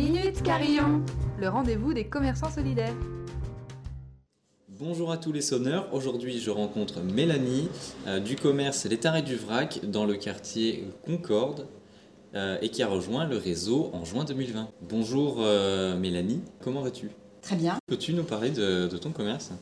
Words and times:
Minute 0.00 0.42
Carillon, 0.42 1.02
le 1.38 1.50
rendez-vous 1.50 1.92
des 1.92 2.06
commerçants 2.06 2.48
solidaires. 2.48 2.94
Bonjour 4.66 5.12
à 5.12 5.18
tous 5.18 5.30
les 5.30 5.42
sonneurs, 5.42 5.92
aujourd'hui 5.92 6.38
je 6.38 6.48
rencontre 6.48 7.00
Mélanie 7.02 7.68
euh, 8.06 8.18
du 8.18 8.34
commerce 8.34 8.86
Les 8.86 8.96
Tarés 8.96 9.20
du 9.20 9.36
Vrac 9.36 9.80
dans 9.84 10.06
le 10.06 10.14
quartier 10.14 10.88
Concorde 11.04 11.66
euh, 12.34 12.56
et 12.62 12.70
qui 12.70 12.82
a 12.82 12.88
rejoint 12.88 13.26
le 13.26 13.36
réseau 13.36 13.90
en 13.92 14.06
juin 14.06 14.24
2020. 14.24 14.70
Bonjour 14.80 15.36
euh, 15.40 15.98
Mélanie, 15.98 16.40
comment 16.62 16.80
vas-tu? 16.80 17.10
Très 17.42 17.56
bien. 17.56 17.76
Peux-tu 17.86 18.14
nous 18.14 18.24
parler 18.24 18.48
de, 18.48 18.88
de 18.88 18.96
ton 18.96 19.10
commerce? 19.10 19.52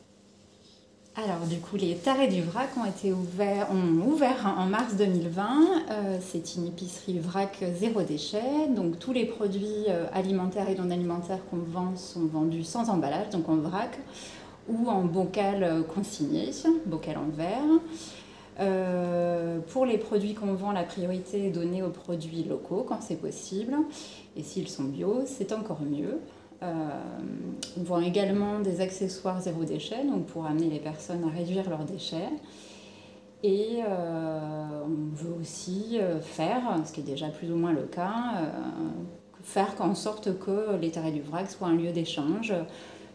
Alors 1.25 1.45
du 1.47 1.59
coup, 1.59 1.75
les 1.75 1.95
tarés 1.95 2.29
du 2.29 2.41
vrac 2.41 2.69
ont 2.77 2.85
été 2.85 3.11
ouverts, 3.11 3.67
ouvert 4.07 4.55
en 4.57 4.67
mars 4.67 4.95
2020. 4.95 5.49
Euh, 5.91 6.17
c'est 6.21 6.55
une 6.55 6.67
épicerie 6.67 7.19
vrac 7.19 7.61
zéro 7.77 8.03
déchet. 8.03 8.69
Donc 8.69 8.99
tous 8.99 9.11
les 9.11 9.25
produits 9.25 9.85
euh, 9.89 10.05
alimentaires 10.13 10.69
et 10.69 10.75
non 10.75 10.89
alimentaires 10.89 11.39
qu'on 11.49 11.57
vend 11.57 11.97
sont 11.97 12.25
vendus 12.25 12.63
sans 12.63 12.89
emballage, 12.89 13.31
donc 13.31 13.49
en 13.49 13.57
vrac 13.57 13.99
ou 14.69 14.87
en 14.87 15.03
bocal 15.03 15.63
euh, 15.63 15.81
consigné, 15.81 16.51
bocal 16.85 17.17
en 17.17 17.27
verre. 17.35 17.63
Pour 19.73 19.85
les 19.85 19.97
produits 19.97 20.35
qu'on 20.35 20.53
vend, 20.53 20.71
la 20.71 20.83
priorité 20.83 21.47
est 21.47 21.51
donnée 21.51 21.83
aux 21.83 21.89
produits 21.89 22.43
locaux 22.43 22.85
quand 22.87 23.01
c'est 23.01 23.19
possible. 23.19 23.73
Et 24.37 24.43
s'ils 24.43 24.69
sont 24.69 24.83
bio, 24.83 25.23
c'est 25.25 25.51
encore 25.51 25.81
mieux. 25.81 26.19
Euh, 26.61 26.89
on 27.77 27.83
vend 27.83 28.01
également 28.01 28.59
des 28.59 28.81
accessoires 28.81 29.41
zéro 29.41 29.63
déchet, 29.63 30.03
donc 30.03 30.25
pour 30.25 30.45
amener 30.45 30.69
les 30.69 30.79
personnes 30.79 31.23
à 31.23 31.29
réduire 31.29 31.69
leurs 31.69 31.85
déchets. 31.85 32.29
Et 33.43 33.79
euh, 33.87 34.83
on 34.83 35.15
veut 35.15 35.33
aussi 35.39 35.97
euh, 35.99 36.19
faire, 36.19 36.61
ce 36.85 36.91
qui 36.91 36.99
est 36.99 37.03
déjà 37.03 37.27
plus 37.29 37.51
ou 37.51 37.55
moins 37.55 37.71
le 37.71 37.83
cas, 37.83 38.51
faire 39.43 39.73
en 39.79 39.95
sorte 39.95 40.37
que 40.39 40.75
les 40.81 40.91
tarés 40.91 41.13
du 41.13 41.21
vrac 41.21 41.49
soient 41.49 41.69
un 41.69 41.75
lieu 41.75 41.91
d'échange 41.91 42.53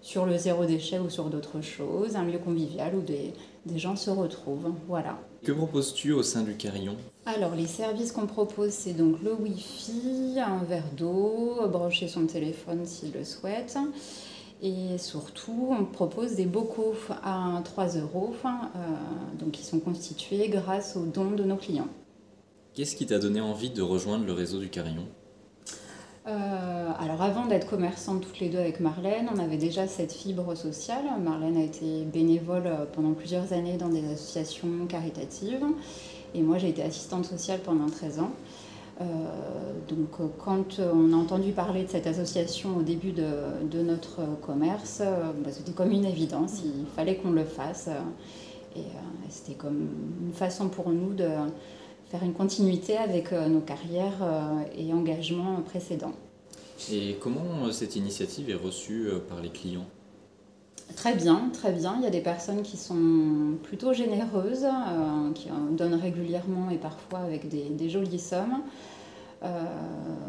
sur 0.00 0.24
le 0.24 0.36
zéro 0.38 0.64
déchet 0.64 0.98
ou 0.98 1.10
sur 1.10 1.24
d'autres 1.24 1.60
choses, 1.60 2.16
un 2.16 2.24
lieu 2.24 2.38
convivial 2.38 2.94
où 2.94 3.02
des, 3.02 3.34
des 3.66 3.78
gens 3.78 3.96
se 3.96 4.10
retrouvent. 4.10 4.72
Voilà. 4.88 5.18
Que 5.42 5.52
proposes-tu 5.52 6.12
au 6.12 6.22
sein 6.22 6.42
du 6.42 6.56
carillon? 6.56 6.96
Alors, 7.26 7.54
les 7.54 7.66
services 7.66 8.12
qu'on 8.12 8.26
propose, 8.26 8.70
c'est 8.70 8.92
donc 8.92 9.22
le 9.22 9.34
Wi-Fi, 9.34 10.38
un 10.40 10.64
verre 10.64 10.90
d'eau, 10.96 11.66
brancher 11.68 12.08
son 12.08 12.26
téléphone 12.26 12.84
s'il 12.84 13.12
le 13.12 13.24
souhaite. 13.24 13.76
Et 14.62 14.96
surtout, 14.98 15.68
on 15.78 15.84
propose 15.84 16.36
des 16.36 16.46
bocaux 16.46 16.94
à 17.22 17.60
3 17.64 17.98
euros, 17.98 18.34
euh, 18.44 18.48
donc 19.38 19.52
qui 19.52 19.64
sont 19.64 19.80
constitués 19.80 20.48
grâce 20.48 20.96
aux 20.96 21.04
dons 21.04 21.32
de 21.32 21.44
nos 21.44 21.56
clients. 21.56 21.88
Qu'est-ce 22.74 22.96
qui 22.96 23.06
t'a 23.06 23.18
donné 23.18 23.40
envie 23.40 23.70
de 23.70 23.82
rejoindre 23.82 24.24
le 24.24 24.32
réseau 24.32 24.58
du 24.58 24.68
carillon? 24.68 25.06
Euh, 26.26 26.90
alors 26.98 27.20
avant 27.20 27.44
d'être 27.44 27.68
commerçante 27.68 28.22
toutes 28.22 28.40
les 28.40 28.48
deux 28.48 28.58
avec 28.58 28.80
Marlène, 28.80 29.28
on 29.34 29.38
avait 29.38 29.58
déjà 29.58 29.86
cette 29.86 30.12
fibre 30.12 30.54
sociale. 30.54 31.04
Marlène 31.22 31.58
a 31.58 31.62
été 31.62 32.04
bénévole 32.04 32.66
euh, 32.66 32.86
pendant 32.90 33.12
plusieurs 33.12 33.52
années 33.52 33.76
dans 33.76 33.90
des 33.90 34.10
associations 34.10 34.86
caritatives 34.88 35.62
et 36.34 36.40
moi 36.40 36.56
j'ai 36.56 36.70
été 36.70 36.82
assistante 36.82 37.26
sociale 37.26 37.60
pendant 37.62 37.86
13 37.90 38.20
ans. 38.20 38.30
Euh, 39.02 39.04
donc 39.88 40.30
quand 40.38 40.80
on 40.80 41.12
a 41.12 41.16
entendu 41.16 41.52
parler 41.52 41.84
de 41.84 41.90
cette 41.90 42.06
association 42.06 42.78
au 42.78 42.82
début 42.82 43.12
de, 43.12 43.82
notre 43.82 44.20
commerce, 44.40 45.00
bah, 45.00 45.50
c'était 45.50 45.72
comme 45.72 45.90
une 45.90 46.06
évidence, 46.06 46.62
il 46.64 46.86
fallait 46.96 47.16
qu'on 47.16 47.32
le 47.32 47.44
fasse. 47.44 47.90
et 48.76 48.84
c'était 49.28 49.58
comme 49.58 49.88
une 50.24 50.32
façon 50.32 50.68
pour 50.68 50.90
nous 50.90 51.12
de 51.12 51.28
faire 52.14 52.22
une 52.22 52.32
continuité 52.32 52.96
avec 52.96 53.32
euh, 53.32 53.48
nos 53.48 53.58
carrières 53.58 54.22
euh, 54.22 54.62
et 54.78 54.92
engagements 54.92 55.60
précédents. 55.62 56.12
Et 56.92 57.16
comment 57.20 57.64
euh, 57.64 57.72
cette 57.72 57.96
initiative 57.96 58.50
est 58.50 58.54
reçue 58.54 59.08
par 59.28 59.40
les 59.40 59.48
clients? 59.48 59.86
Très 60.94 61.16
bien, 61.16 61.50
très 61.52 61.72
bien. 61.72 61.96
Il 61.98 62.04
y 62.04 62.06
a 62.06 62.10
des 62.10 62.20
personnes 62.20 62.62
qui 62.62 62.76
sont 62.76 63.56
plutôt 63.64 63.92
généreuses, 63.92 64.64
euh, 64.64 65.32
qui 65.34 65.50
en 65.50 65.72
donnent 65.72 66.00
régulièrement 66.00 66.70
et 66.70 66.76
parfois 66.76 67.18
avec 67.18 67.48
des, 67.48 67.70
des 67.70 67.88
jolies 67.88 68.20
sommes. 68.20 68.58
Euh, 69.42 69.64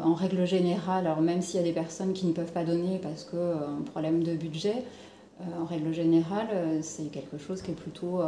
en 0.03 0.15
règle 0.15 0.45
générale, 0.45 1.05
alors 1.05 1.21
même 1.21 1.41
s'il 1.43 1.59
y 1.59 1.63
a 1.63 1.65
des 1.65 1.71
personnes 1.71 2.13
qui 2.13 2.25
ne 2.25 2.33
peuvent 2.33 2.51
pas 2.51 2.65
donner 2.65 2.97
parce 2.97 3.23
que 3.23 3.37
euh, 3.37 3.57
problème 3.91 4.23
de 4.23 4.35
budget, 4.35 4.83
en 5.61 5.65
règle 5.65 5.93
générale, 5.93 6.47
c'est 6.81 7.11
quelque 7.11 7.37
chose 7.37 7.61
qui 7.61 7.71
est 7.71 7.75
plutôt 7.75 8.21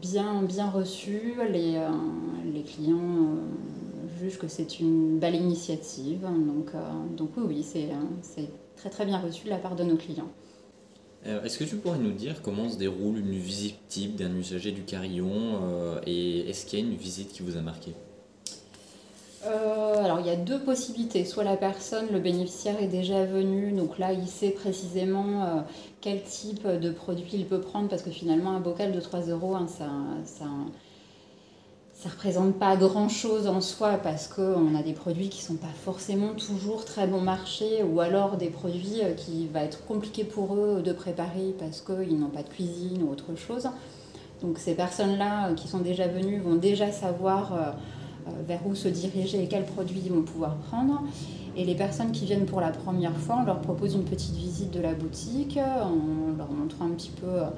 bien, 0.00 0.42
bien 0.42 0.70
reçu. 0.70 1.34
Les, 1.50 1.76
euh, 1.76 1.88
les 2.52 2.62
clients 2.62 2.98
euh, 2.98 4.18
jugent 4.18 4.38
que 4.38 4.48
c'est 4.48 4.80
une 4.80 5.18
belle 5.18 5.34
initiative. 5.34 6.22
Donc, 6.22 6.70
euh, 6.74 6.78
donc 7.16 7.30
oui, 7.36 7.44
oui, 7.46 7.62
c'est 7.62 7.84
euh, 7.86 7.96
c'est 8.22 8.48
très 8.76 8.90
très 8.90 9.06
bien 9.06 9.18
reçu 9.18 9.44
de 9.44 9.50
la 9.50 9.58
part 9.58 9.76
de 9.76 9.84
nos 9.84 9.96
clients. 9.96 10.30
Euh, 11.26 11.42
Est-ce 11.42 11.58
que 11.58 11.64
tu 11.64 11.76
pourrais 11.76 11.98
nous 11.98 12.12
dire 12.12 12.42
comment 12.42 12.68
se 12.68 12.78
déroule 12.78 13.18
une 13.18 13.32
visite 13.32 13.76
type 13.88 14.14
d'un 14.16 14.34
usager 14.36 14.70
du 14.72 14.82
carillon 14.82 15.60
euh, 15.62 16.00
et 16.06 16.48
est-ce 16.48 16.64
qu'il 16.64 16.78
y 16.78 16.82
a 16.82 16.84
une 16.86 16.94
visite 16.96 17.32
qui 17.32 17.42
vous 17.42 17.56
a 17.56 17.60
marqué? 17.60 17.92
Euh, 19.46 20.04
alors 20.04 20.18
il 20.20 20.26
y 20.26 20.30
a 20.30 20.36
deux 20.36 20.58
possibilités. 20.58 21.24
Soit 21.24 21.44
la 21.44 21.56
personne, 21.56 22.06
le 22.12 22.18
bénéficiaire 22.18 22.80
est 22.82 22.88
déjà 22.88 23.24
venu, 23.24 23.72
donc 23.72 23.98
là 23.98 24.12
il 24.12 24.26
sait 24.26 24.50
précisément 24.50 25.42
euh, 25.42 25.60
quel 26.00 26.22
type 26.22 26.66
de 26.66 26.90
produit 26.90 27.30
il 27.34 27.46
peut 27.46 27.60
prendre 27.60 27.88
parce 27.88 28.02
que 28.02 28.10
finalement 28.10 28.50
un 28.50 28.60
bocal 28.60 28.92
de 28.92 29.00
3 29.00 29.20
euros, 29.28 29.54
hein, 29.54 29.66
ça, 29.68 29.88
ça, 30.24 30.44
représente 32.10 32.58
pas 32.58 32.76
grand 32.76 33.08
chose 33.08 33.46
en 33.46 33.60
soi 33.60 33.98
parce 34.02 34.28
qu'on 34.28 34.74
a 34.74 34.82
des 34.82 34.92
produits 34.92 35.28
qui 35.28 35.42
sont 35.42 35.56
pas 35.56 35.66
forcément 35.84 36.34
toujours 36.34 36.84
très 36.84 37.06
bon 37.06 37.20
marché 37.20 37.82
ou 37.84 38.00
alors 38.00 38.36
des 38.36 38.50
produits 38.50 39.02
euh, 39.02 39.14
qui 39.14 39.46
va 39.46 39.62
être 39.62 39.84
compliqué 39.86 40.24
pour 40.24 40.56
eux 40.56 40.82
de 40.82 40.92
préparer 40.92 41.54
parce 41.58 41.80
qu'ils 41.80 42.18
n'ont 42.18 42.30
pas 42.30 42.42
de 42.42 42.48
cuisine 42.48 43.04
ou 43.04 43.12
autre 43.12 43.36
chose. 43.36 43.68
Donc 44.42 44.58
ces 44.58 44.74
personnes-là 44.74 45.52
qui 45.54 45.68
sont 45.68 45.80
déjà 45.80 46.08
venues 46.08 46.40
vont 46.40 46.54
déjà 46.54 46.90
savoir 46.92 47.76
vers 48.46 48.66
où 48.66 48.74
se 48.74 48.88
diriger 48.88 49.42
et 49.42 49.48
quels 49.48 49.64
produits 49.64 50.00
ils 50.04 50.12
vont 50.12 50.22
pouvoir 50.22 50.56
prendre. 50.56 51.02
Et 51.56 51.64
les 51.64 51.74
personnes 51.74 52.12
qui 52.12 52.24
viennent 52.24 52.46
pour 52.46 52.60
la 52.60 52.70
première 52.70 53.16
fois, 53.16 53.38
on 53.42 53.44
leur 53.44 53.60
propose 53.60 53.94
une 53.94 54.04
petite 54.04 54.36
visite 54.36 54.70
de 54.70 54.80
la 54.80 54.94
boutique, 54.94 55.56
euh, 55.56 55.82
en 55.82 56.36
leur 56.36 56.52
montrant 56.52 56.86
un 56.86 56.90
petit 56.90 57.10
peu 57.10 57.26
euh, 57.26 57.48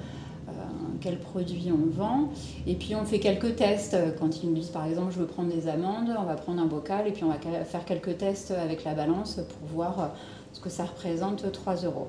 quels 1.00 1.18
produits 1.18 1.70
on 1.70 1.90
vend. 1.90 2.30
Et 2.66 2.74
puis 2.74 2.94
on 2.94 3.04
fait 3.04 3.18
quelques 3.18 3.56
tests. 3.56 3.96
Quand 4.18 4.42
ils 4.42 4.48
nous 4.48 4.54
disent 4.54 4.68
par 4.68 4.86
exemple 4.86 5.12
je 5.12 5.18
veux 5.18 5.26
prendre 5.26 5.52
des 5.52 5.68
amandes, 5.68 6.14
on 6.18 6.24
va 6.24 6.34
prendre 6.34 6.62
un 6.62 6.66
bocal 6.66 7.06
et 7.06 7.12
puis 7.12 7.24
on 7.24 7.28
va 7.28 7.64
faire 7.64 7.84
quelques 7.84 8.16
tests 8.18 8.52
avec 8.52 8.84
la 8.84 8.94
balance 8.94 9.34
pour 9.34 9.68
voir 9.68 10.00
euh, 10.00 10.06
ce 10.52 10.60
que 10.60 10.70
ça 10.70 10.84
représente 10.84 11.50
3 11.52 11.76
euros. 11.84 12.08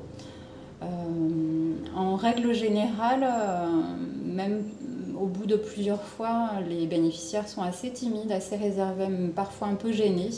Euh, 0.81 0.85
en 1.95 2.15
règle 2.15 2.53
générale, 2.53 3.23
euh, 3.23 3.67
même 4.25 4.63
au 5.21 5.27
bout 5.27 5.45
de 5.45 5.55
plusieurs 5.55 6.01
fois, 6.01 6.49
les 6.67 6.87
bénéficiaires 6.87 7.47
sont 7.47 7.61
assez 7.61 7.91
timides, 7.91 8.31
assez 8.31 8.55
réservés, 8.55 9.07
parfois 9.35 9.67
un 9.67 9.75
peu 9.75 9.91
gênés. 9.91 10.31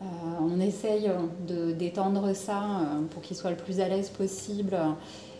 Euh, 0.00 0.04
on 0.40 0.60
essaye 0.60 1.10
de 1.48 1.72
d'étendre 1.72 2.32
ça 2.32 2.62
euh, 2.62 3.02
pour 3.10 3.20
qu'ils 3.20 3.36
soient 3.36 3.50
le 3.50 3.56
plus 3.56 3.80
à 3.80 3.88
l'aise 3.88 4.08
possible 4.10 4.76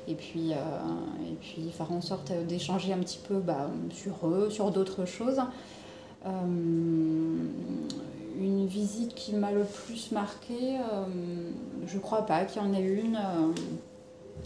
et 0.09 0.15
puis, 0.15 0.53
euh, 0.53 1.71
faire 1.71 1.93
en 1.93 2.01
sorte 2.01 2.33
d'échanger 2.49 2.95
un 2.95 2.99
petit 2.99 3.21
peu 3.29 3.37
bah, 3.37 3.71
sur 3.91 4.27
eux, 4.27 4.49
sur 4.51 4.71
d'autres 4.71 5.05
choses. 5.05 5.41
Une 6.25 7.47
visite 8.67 9.15
qui 9.15 9.35
m'a 9.35 9.53
le 9.53 9.65
plus 9.65 10.11
marqué, 10.13 10.77
euh, 10.79 11.05
je 11.87 11.99
crois 11.99 12.23
pas 12.23 12.45
qu'il 12.45 12.63
y 12.63 12.65
en 12.65 12.73
ait 12.73 12.81
une. 12.81 13.19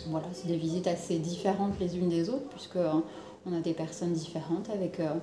voilà, 0.08 0.26
c'est 0.32 0.48
des 0.48 0.56
visites 0.56 0.88
assez 0.88 1.18
différentes 1.18 1.78
les 1.78 1.96
unes 1.96 2.08
des 2.08 2.28
autres, 2.28 2.48
puisque 2.50 2.78
on 3.46 3.56
a 3.56 3.60
des 3.60 3.74
personnes 3.74 4.12
différentes 4.12 4.70
avec, 4.70 5.00
euh, 5.00 5.14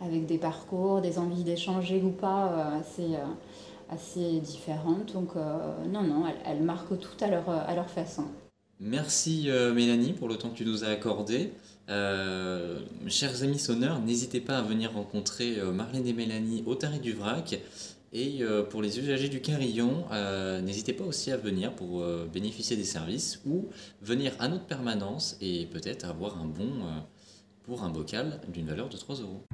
avec 0.00 0.26
des 0.26 0.38
parcours, 0.38 1.00
des 1.00 1.18
envies 1.18 1.44
d'échanger 1.44 2.00
ou 2.02 2.10
pas 2.10 2.46
euh, 2.46 2.80
assez, 2.80 3.14
euh, 3.14 3.90
assez 3.90 4.40
différentes. 4.40 5.12
Donc 5.12 5.34
non, 5.36 6.02
non, 6.02 6.24
elles, 6.44 6.62
marquent 6.62 6.98
toutes 6.98 7.22
à 7.22 7.28
leur, 7.28 7.48
à 7.48 7.74
leur 7.74 7.88
façon. 7.88 8.24
Merci 8.80 9.48
Mélanie 9.74 10.12
pour 10.12 10.28
le 10.28 10.36
temps 10.36 10.50
que 10.50 10.56
tu 10.56 10.64
nous 10.64 10.84
as 10.84 10.88
accordé. 10.88 11.52
Chers 11.86 13.42
amis 13.42 13.58
sonneurs, 13.58 14.00
n'hésitez 14.00 14.40
pas 14.40 14.58
à 14.58 14.62
venir 14.62 14.92
rencontrer 14.92 15.56
Marlène 15.72 16.06
et 16.06 16.12
Mélanie 16.12 16.64
au 16.66 16.74
Taré 16.74 16.98
du 16.98 17.12
Vrac. 17.12 17.60
Et 18.12 18.42
pour 18.70 18.82
les 18.82 18.98
usagers 18.98 19.28
du 19.28 19.40
Carillon, 19.40 20.04
n'hésitez 20.62 20.92
pas 20.92 21.04
aussi 21.04 21.30
à 21.30 21.36
venir 21.36 21.72
pour 21.74 22.04
bénéficier 22.32 22.76
des 22.76 22.84
services 22.84 23.40
ou 23.46 23.68
venir 24.02 24.32
à 24.40 24.48
notre 24.48 24.64
permanence 24.64 25.36
et 25.40 25.66
peut-être 25.66 26.04
avoir 26.04 26.40
un 26.40 26.46
bon 26.46 26.84
pour 27.64 27.82
un 27.82 27.88
bocal 27.88 28.40
d'une 28.48 28.66
valeur 28.66 28.88
de 28.88 28.96
3 28.96 29.16
euros. 29.16 29.44